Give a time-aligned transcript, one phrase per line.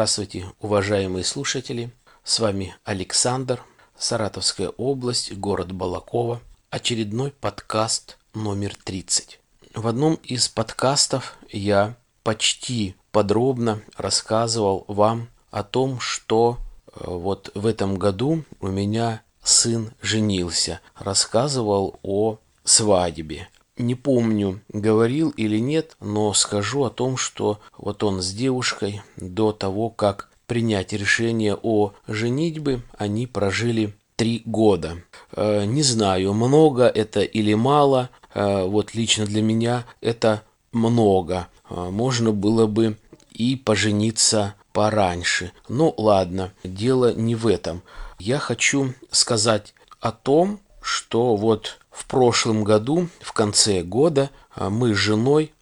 [0.00, 1.90] Здравствуйте, уважаемые слушатели.
[2.24, 3.62] С вами Александр,
[3.98, 6.40] Саратовская область, город Балакова.
[6.70, 9.38] Очередной подкаст номер 30.
[9.74, 16.56] В одном из подкастов я почти подробно рассказывал вам о том, что
[16.86, 20.80] э, вот в этом году у меня сын женился.
[20.94, 23.50] Рассказывал о свадьбе.
[23.80, 29.52] Не помню, говорил или нет, но скажу о том, что вот он с девушкой до
[29.52, 34.98] того, как принять решение о женитьбе, они прожили три года.
[35.32, 38.10] Э, не знаю, много это или мало.
[38.34, 40.42] Э, вот лично для меня это
[40.72, 41.48] много.
[41.70, 42.98] Э, можно было бы
[43.32, 45.52] и пожениться пораньше.
[45.70, 47.80] Ну ладно, дело не в этом.
[48.18, 54.94] Я хочу сказать о том, что вот в прошлом году, в конце года, а, мы
[54.94, 55.52] с женой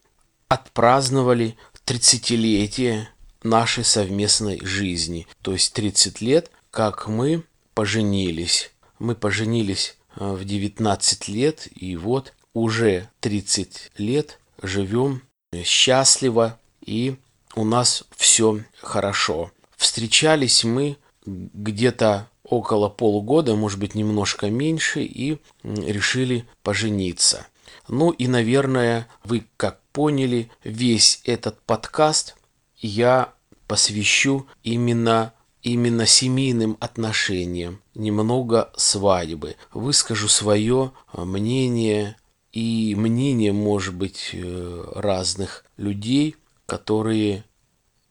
[0.47, 3.07] отпраздновали 30-летие
[3.43, 5.27] нашей совместной жизни.
[5.43, 7.43] То есть 30 лет, как мы
[7.75, 8.71] поженились.
[9.01, 15.23] Мы поженились а, в 19 лет, и вот уже 30 лет живем
[15.65, 17.17] счастливо, и
[17.57, 19.51] у нас все хорошо.
[19.77, 27.47] Встречались мы где-то около полугода, может быть, немножко меньше, и решили пожениться.
[27.89, 32.37] Ну и, наверное, вы как поняли, весь этот подкаст
[32.77, 33.33] я
[33.67, 35.33] посвящу именно
[35.63, 39.57] именно семейным отношениям, немного свадьбы.
[39.73, 42.17] Выскажу свое мнение
[42.53, 47.45] и мнение, может быть, э, разных людей, которые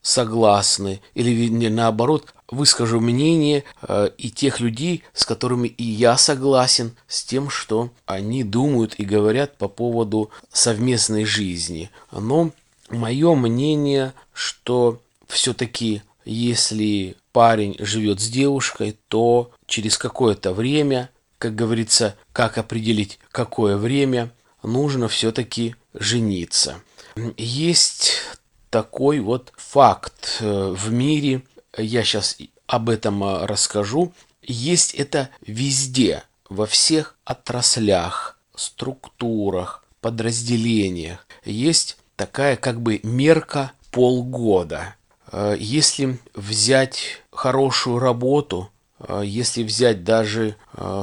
[0.02, 7.24] согласны, или наоборот, выскажу мнение э, и тех людей, с которыми и я согласен, с
[7.24, 11.90] тем, что они думают и говорят по поводу совместной жизни.
[12.12, 12.52] Но
[12.90, 22.16] мое мнение, что все-таки если парень живет с девушкой, то через какое-то время, как говорится,
[22.34, 24.32] как определить какое время,
[24.64, 26.82] нужно все-таки жениться.
[27.38, 28.22] Есть
[28.70, 31.42] такой вот факт э, в мире,
[31.78, 41.28] я сейчас об этом э, расскажу, есть это везде, во всех отраслях, структурах, подразделениях.
[41.44, 44.96] Есть такая как бы мерка полгода.
[45.32, 48.70] Э, если взять хорошую работу,
[49.22, 50.56] если взять даже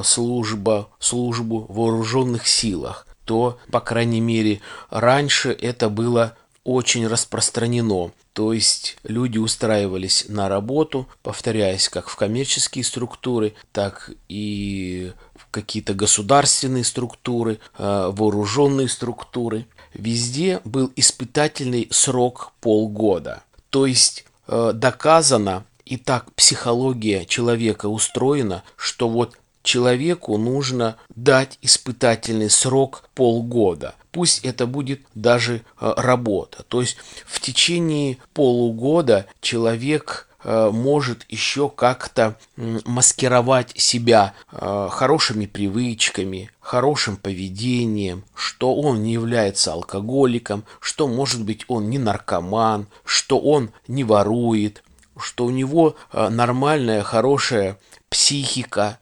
[0.03, 4.59] служба, службу в вооруженных силах, то, по крайней мере,
[4.89, 8.11] раньше это было очень распространено.
[8.33, 15.93] То есть люди устраивались на работу, повторяясь, как в коммерческие структуры, так и в какие-то
[15.93, 19.67] государственные структуры, э, вооруженные структуры.
[19.93, 23.43] Везде был испытательный срок полгода.
[23.69, 32.49] То есть э, доказано, и так психология человека устроена, что вот человеку нужно дать испытательный
[32.49, 33.95] срок полгода.
[34.15, 36.63] Пусть это будет даже э, работа.
[36.69, 36.95] То есть
[37.25, 48.23] в течение полугода человек э, может еще как-то маскировать себя э, хорошими привычками, хорошим поведением,
[48.35, 54.81] что он не является алкоголиком, что, может быть, он не наркоман, что он не ворует,
[55.17, 57.77] что у него нормальная, хорошая
[58.07, 58.97] психика,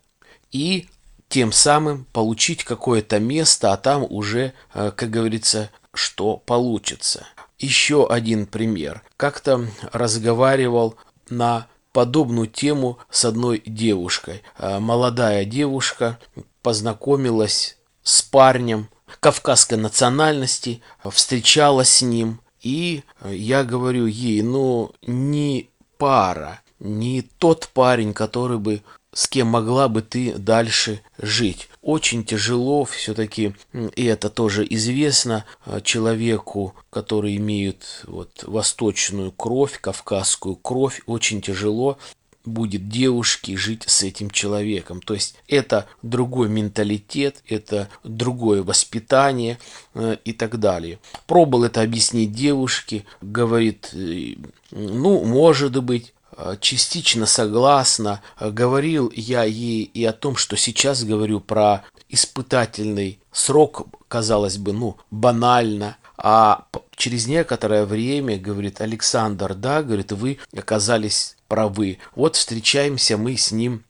[0.52, 0.88] и
[1.34, 7.26] тем самым получить какое-то место, а там уже, э, как говорится, что получится.
[7.58, 9.02] Еще один пример.
[9.18, 10.94] Как-то разговаривал
[11.30, 14.44] на подобную тему с одной девушкой.
[14.60, 16.20] Э, молодая девушка
[16.62, 18.88] познакомилась с парнем
[19.20, 28.14] кавказской национальности, встречалась с ним, и я говорю ей, ну, не пара, не тот парень,
[28.14, 28.84] который бы
[29.14, 31.70] с кем могла бы ты дальше жить.
[31.82, 33.54] Очень тяжело все-таки,
[33.96, 41.98] и это тоже известно, а, человеку, который имеет вот, восточную кровь, кавказскую кровь, очень тяжело
[42.46, 45.02] будет девушке жить с этим человеком.
[45.02, 49.60] То есть это другой менталитет, это другое воспитание
[49.94, 51.00] э, и так далее.
[51.26, 54.36] Пробовал это объяснить девушке, говорит, э,
[54.72, 56.22] ну, может быть, Э,
[56.59, 58.22] частично согласна.
[58.40, 64.74] Э, говорил я ей и о том, что сейчас говорю про испытательный срок, казалось бы,
[64.74, 65.97] ну, банально.
[66.18, 71.97] А через некоторое время, говорит Александр, да, говорит, вы оказались правы.
[72.16, 73.84] Вот встречаемся мы с ним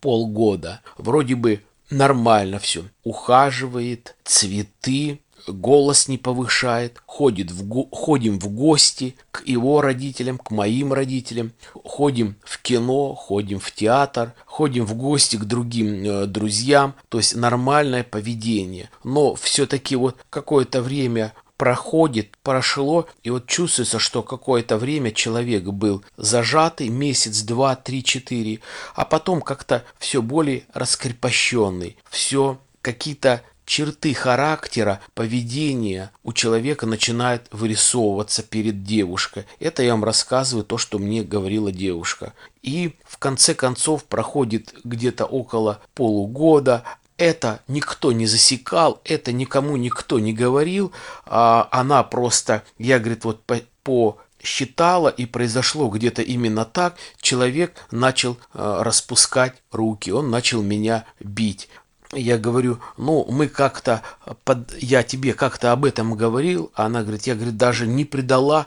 [0.00, 0.80] полгода.
[0.96, 2.84] Вроде бы нормально все.
[3.04, 10.50] Ухаживает, цветы, голос не повышает, ходит в го- ходим в гости к его родителям, к
[10.50, 11.52] моим родителям,
[11.84, 17.36] ходим в кино, ходим в театр, ходим в гости к другим э, друзьям, то есть
[17.36, 18.90] нормальное поведение.
[19.04, 26.04] Но все-таки вот какое-то время проходит, прошло, и вот чувствуется, что какое-то время человек был
[26.16, 28.60] зажатый, месяц, два, три, четыре,
[28.94, 38.42] а потом как-то все более раскрепощенный, все какие-то черты характера, поведения у человека начинают вырисовываться
[38.42, 39.44] перед девушкой.
[39.60, 42.32] Это я вам рассказываю то, что мне говорила девушка.
[42.62, 46.82] И в конце концов проходит где-то около полугода,
[47.18, 50.90] это никто не засекал, это никому никто не говорил,
[51.26, 57.74] а она просто, я, говорит, вот по, по считала и произошло где-то именно так, человек
[57.90, 61.68] начал э, распускать руки, он начал меня бить
[62.12, 64.02] я говорю, ну, мы как-то,
[64.44, 64.74] под...
[64.78, 68.66] я тебе как-то об этом говорил, а она говорит, я, говорит, даже не придала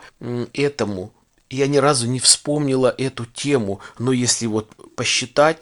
[0.53, 1.11] этому,
[1.51, 5.57] я ни разу не вспомнила эту тему, но если вот посчитать,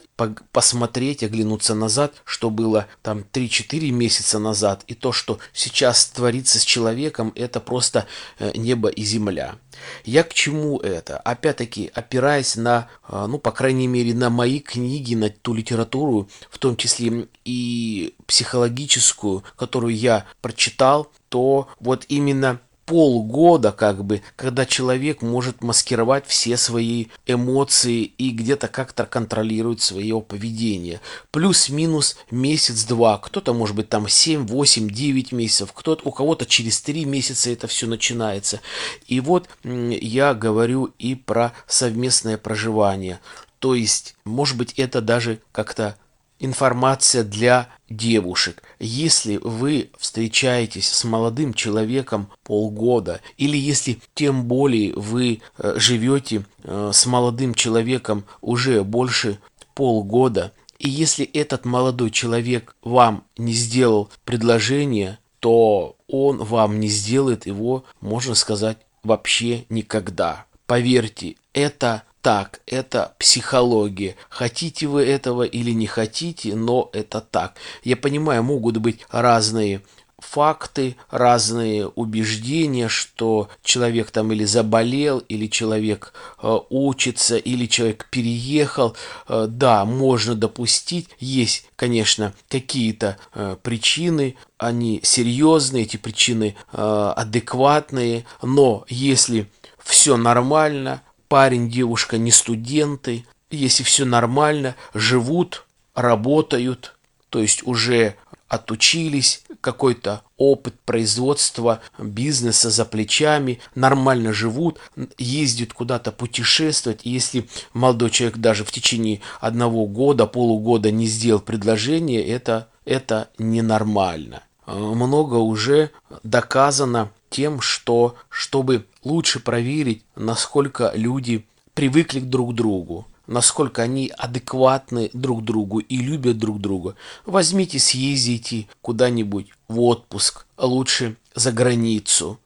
[0.52, 6.64] посмотреть, оглянуться назад, что было там 3-4 месяца назад, и то, что сейчас творится с
[6.64, 8.06] человеком, это просто
[8.38, 9.56] э, небо и земля.
[10.04, 11.18] Я к чему это?
[11.18, 16.58] Опять-таки, опираясь на, э, ну, по крайней мере, на мои книги, на ту литературу, в
[16.58, 22.60] том числе и психологическую, которую я прочитал, то вот именно
[22.90, 30.20] полгода, как бы, когда человек может маскировать все свои эмоции и где-то как-то контролирует свое
[30.20, 31.00] поведение.
[31.30, 37.04] Плюс-минус месяц-два, кто-то может быть там 7, 8, 9 месяцев, кто-то, у кого-то через 3
[37.04, 38.60] месяца это все начинается.
[39.06, 43.20] И вот я говорю и про совместное проживание.
[43.60, 45.94] То есть, может быть, это даже как-то
[46.40, 48.62] информация для девушек.
[48.80, 56.90] Если вы встречаетесь с молодым человеком полгода, или если тем более вы э, живете э,
[56.92, 59.38] с молодым человеком уже больше
[59.74, 67.46] полгода, и если этот молодой человек вам не сделал предложение, то он вам не сделает
[67.46, 70.46] его, можно сказать, вообще никогда.
[70.66, 74.16] Поверьте, это так, это психология.
[74.28, 77.54] Хотите вы этого или не хотите, но это так.
[77.82, 79.82] Я понимаю, могут быть разные
[80.20, 86.12] факты, разные убеждения, что человек там или заболел, или человек
[86.42, 88.96] э, учится, или человек переехал.
[89.28, 91.08] Э, да, можно допустить.
[91.18, 99.48] Есть, конечно, какие-то э, причины, они серьезные, эти причины э, адекватные, но если
[99.82, 106.96] все нормально, парень, девушка не студенты, если все нормально, живут, работают,
[107.30, 108.16] то есть уже
[108.48, 114.80] отучились, какой-то опыт производства, бизнеса за плечами, нормально живут,
[115.18, 117.02] ездят куда-то путешествовать.
[117.04, 124.42] Если молодой человек даже в течение одного года, полугода не сделал предложение, это, это ненормально.
[124.66, 125.92] Много уже
[126.24, 135.10] доказано тем, что чтобы лучше проверить, насколько люди привыкли друг к другу, насколько они адекватны
[135.12, 136.96] друг другу и любят друг друга.
[137.24, 142.38] Возьмите, съездите куда-нибудь в отпуск, лучше за границу.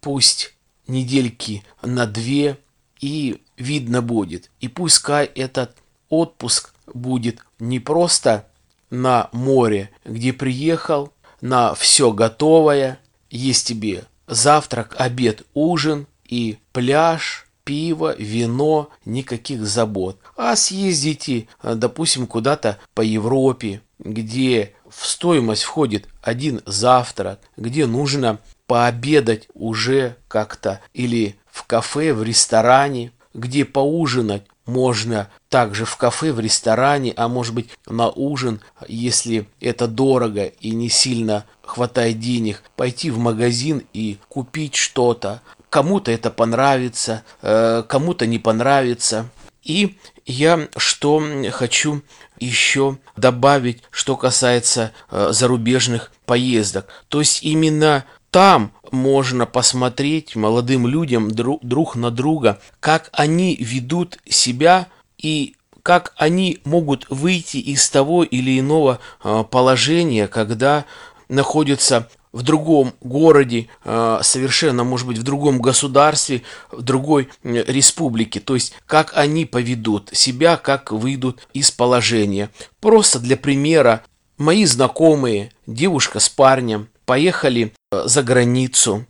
[0.00, 0.54] Пусть
[0.86, 2.58] недельки на две
[3.00, 4.50] и видно будет.
[4.60, 5.76] И пускай этот
[6.08, 8.46] отпуск будет не просто
[8.90, 18.14] на море, где приехал, на все готовое, есть тебе завтрак, обед, ужин и пляж, пиво,
[18.16, 20.18] вино, никаких забот.
[20.36, 29.48] А съездите, допустим, куда-то по Европе, где в стоимость входит один завтрак, где нужно пообедать
[29.54, 37.12] уже как-то или в кафе, в ресторане, где поужинать можно также в кафе, в ресторане,
[37.16, 43.18] а может быть на ужин, если это дорого и не сильно хватает денег, пойти в
[43.18, 45.40] магазин и купить что-то.
[45.70, 49.28] Кому-то это понравится, э, кому-то не понравится.
[49.62, 52.02] И я что хочу
[52.38, 56.86] еще добавить, что касается э, зарубежных поездок.
[57.08, 58.04] То есть именно
[58.36, 66.12] там можно посмотреть молодым людям друг, друг на друга, как они ведут себя и как
[66.18, 70.84] они могут выйти из того или иного э, положения, когда
[71.30, 78.40] находятся в другом городе, э, совершенно, может быть, в другом государстве, в другой республике.
[78.40, 82.50] То есть, как они поведут себя, как выйдут из положения.
[82.80, 84.02] Просто для примера,
[84.36, 89.06] мои знакомые, девушка с парнем, поехали э, за границу.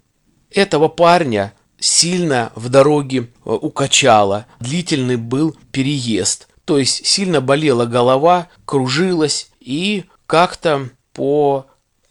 [0.50, 4.46] Этого парня сильно в дороге э, укачало.
[4.60, 6.48] Длительный был переезд.
[6.64, 11.66] То есть сильно болела голова, кружилась и как-то по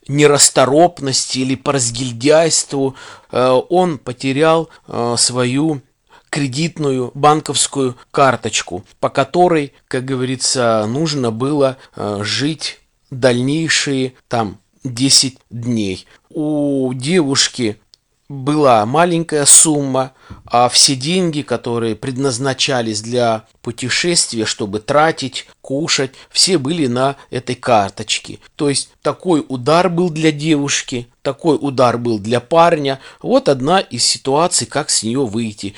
[0.08, 2.96] нерасторопности или по разгильдяйству
[3.32, 4.70] э, он потерял
[5.18, 5.82] свою
[6.30, 16.06] кредитную банковскую карточку, по которой, как говорится, нужно было жить дальнейшие там 10 дней.
[16.30, 17.80] У девушки
[18.27, 20.13] была маленькая сумма,
[20.46, 28.38] а все деньги, которые предназначались для путешествия, чтобы тратить, кушать, все были на этой карточке.
[28.55, 33.00] То есть такой удар был для девушки, такой удар был для парня.
[33.24, 35.74] Вот одна из ситуаций, как с нее выйти.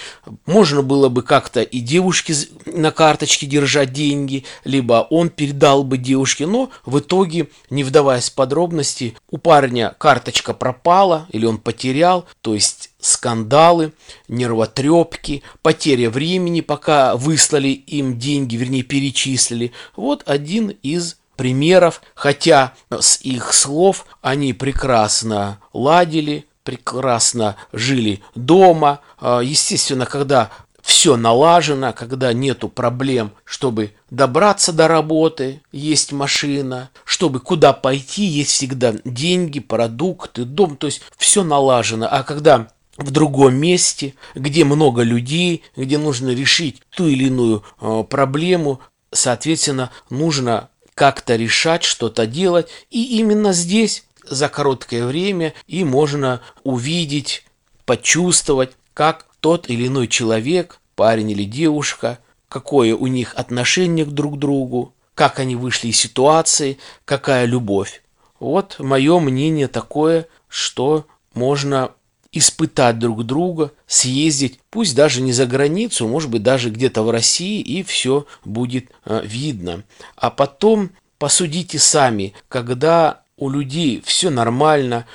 [0.46, 6.46] Можно было бы как-то и девушке на карточке держать деньги, либо он передал бы девушке,
[6.46, 12.54] но в итоге, не вдаваясь в подробности, у парня карточка пропала или он потерял, то
[12.54, 13.94] есть скандалы,
[14.28, 19.72] нервотрепки, потеря времени, пока выслали им деньги, вернее перечислили.
[19.96, 29.00] Вот один из примеров, хотя с их слов они прекрасно ладили, прекрасно жили дома.
[29.20, 30.52] А, естественно, когда
[30.82, 38.52] все налажено, когда нету проблем, чтобы добраться до работы, есть машина, чтобы куда пойти, есть
[38.52, 42.08] всегда деньги, продукты, дом, то есть все налажено.
[42.10, 48.04] А когда в другом месте, где много людей, где нужно решить ту или иную э,
[48.10, 52.68] проблему, соответственно, нужно как-то решать, что-то делать.
[52.90, 57.46] И именно здесь за короткое время и можно увидеть,
[57.86, 64.40] почувствовать, как тот или иной человек, парень или девушка, какое у них отношение друг к
[64.40, 68.02] другу, как они вышли из ситуации, какая любовь.
[68.40, 71.92] Вот мое мнение такое, что можно
[72.32, 77.62] испытать друг друга, съездить, пусть даже не за границу, может быть даже где-то в России,
[77.62, 79.84] и все будет э, видно.
[80.16, 85.06] А потом посудите сами, когда у людей все нормально,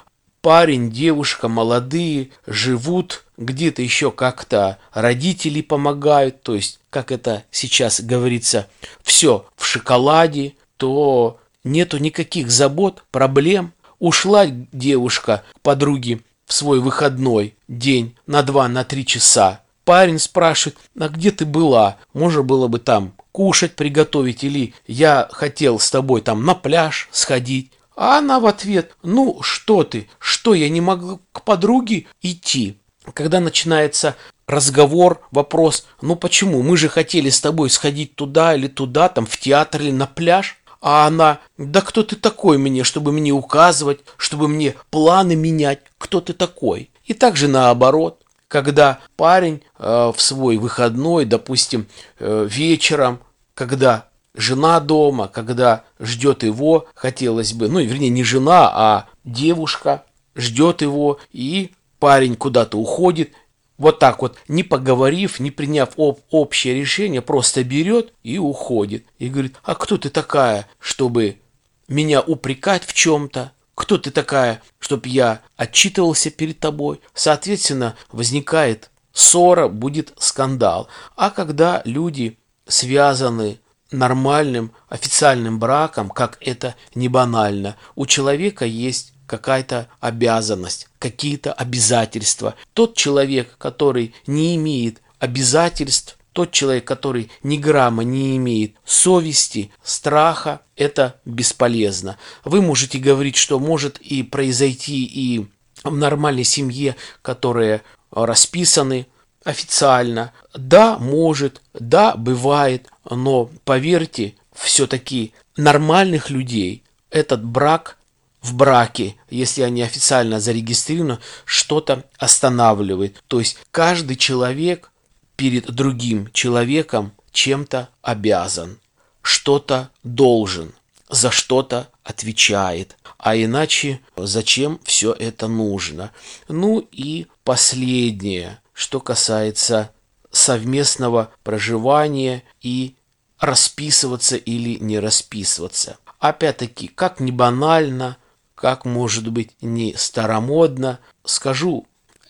[0.41, 8.69] парень, девушка, молодые, живут, где-то еще как-то родители помогают, то есть, как это сейчас говорится,
[9.03, 13.73] все в шоколаде, то нету никаких забот, проблем.
[13.99, 19.61] Ушла девушка к подруге в свой выходной день на два, на три часа.
[19.85, 21.97] Парень спрашивает, а где ты была?
[22.15, 27.73] Можно было бы там кушать приготовить или я хотел с тобой там на пляж сходить.
[27.97, 32.79] А она в ответ, ну что ты, что я не могу к подруге идти?
[33.15, 39.09] Когда начинается разговор, вопрос, ну почему, мы же хотели с тобой сходить туда или туда,
[39.09, 40.59] там в театр или на пляж.
[40.83, 46.21] А она, да кто ты такой мне, чтобы мне указывать, чтобы мне планы менять, кто
[46.21, 46.91] ты такой?
[47.05, 51.87] И также наоборот, когда парень э, в свой выходной, допустим,
[52.19, 53.21] э, вечером,
[53.55, 60.03] когда жена дома, когда ждет его, хотелось бы, ну, вернее, не жена, а девушка
[60.35, 63.31] ждет его, и парень куда-то уходит,
[63.79, 69.07] вот так вот, не поговорив, не приняв об общее решение, просто берет и уходит.
[69.19, 71.41] И говорит, а кто ты такая, чтобы
[71.89, 73.53] меня упрекать в чем-то?
[73.75, 77.01] Кто ты такая, чтобы я отчитывался перед тобой?
[77.15, 80.89] Соответственно, возникает ссора, будет скандал.
[81.17, 83.59] А когда люди связаны
[83.91, 92.55] нормальным официальным браком, как это не банально, у человека есть какая-то обязанность, какие-то обязательства.
[92.75, 100.61] Тот человек, который не имеет обязательств, тот человек, который ни грамма не имеет совести, страха,
[100.77, 102.19] это бесполезно.
[102.45, 105.47] Вы можете говорить, что может и произойти и
[105.83, 109.07] в нормальной семье, которые расписаны
[109.45, 110.35] официально.
[110.55, 117.97] Да, может, да, бывает, но поверьте, все-таки нормальных людей этот брак
[118.43, 123.23] в браке, если они официально зарегистрированы, что-то останавливает.
[123.29, 124.91] То есть каждый человек
[125.37, 128.79] перед другим человеком чем-то обязан,
[129.23, 130.75] что-то должен,
[131.09, 132.97] за что-то отвечает.
[133.19, 136.11] А иначе зачем все это нужно?
[136.49, 139.93] Ну и последнее, что касается
[140.33, 142.97] совместного проживания и
[143.39, 145.99] расписываться или не расписываться.
[146.19, 148.17] Опять-таки, как не банально,
[148.63, 151.85] как может быть не старомодно, скажу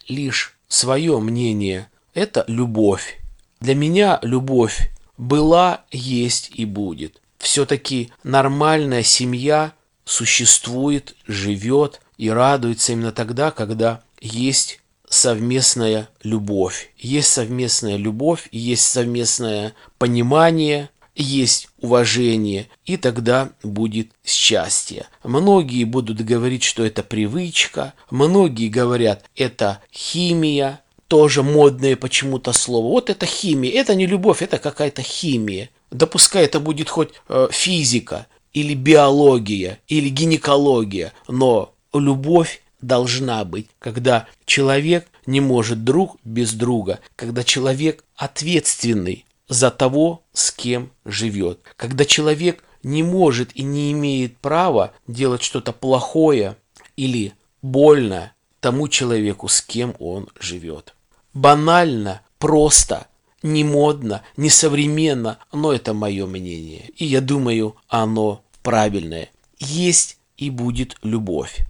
[0.09, 1.91] лишь свое мнение.
[2.15, 3.21] Это любовь.
[3.61, 7.21] Для меня любовь была, есть и будет.
[7.37, 9.75] Все-таки нормальная семья
[10.07, 16.93] существует, живет, и радуется именно тогда, когда есть совместная любовь.
[16.97, 25.07] Есть совместная любовь, есть совместное понимание, есть уважение, и тогда будет счастье.
[25.23, 32.87] Многие будут говорить, что это привычка, многие говорят, это химия, тоже модное почему-то слово.
[32.89, 35.69] Вот это химия, это не любовь, это какая-то химия.
[35.91, 44.27] Да это будет хоть э, физика, или биология, или гинекология, но любовь должна быть, когда
[44.45, 52.07] человек не может друг без друга, когда человек ответственный за того, с кем живет, когда
[52.07, 56.57] человек не может и не имеет права делать что-то плохое
[56.97, 60.95] или больно тому человеку, с кем он живет.
[61.35, 63.09] Банально, просто,
[63.43, 66.89] не модно, не современно, но это мое мнение.
[66.97, 69.29] И я думаю, оно правильное.
[69.59, 71.67] Есть и будет любовь.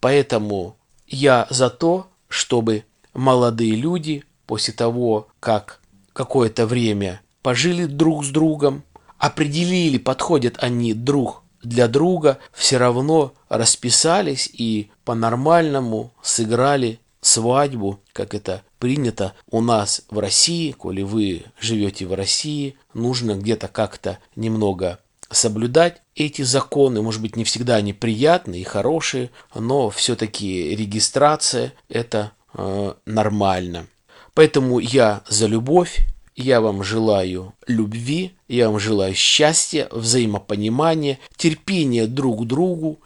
[0.00, 0.76] Поэтому
[1.06, 5.80] я за то, чтобы молодые люди после того, как
[6.14, 8.84] какое-то время пожили друг с другом,
[9.18, 18.62] определили, подходят они друг для друга, все равно расписались и по-нормальному сыграли свадьбу, как это
[18.78, 24.98] принято у нас в России, коли вы живете в России, нужно где-то как-то немного
[25.30, 27.00] соблюдать эти законы.
[27.02, 33.86] Может быть, не всегда они приятные и хорошие, но все-таки регистрация– это э, нормально.
[34.34, 36.00] Поэтому я за любовь,
[36.36, 42.98] я вам желаю любви, я вам желаю счастья, взаимопонимания, терпения друг к другу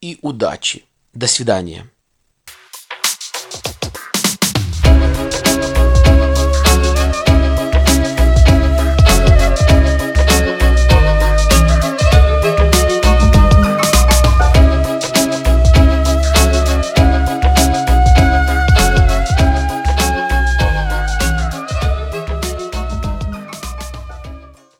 [0.00, 0.84] и удачи.
[1.14, 1.90] До свидания.